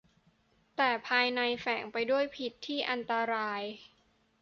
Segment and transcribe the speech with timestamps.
[0.77, 3.61] แต่ภายในแฝงไปด้วยพิษที่อันตราย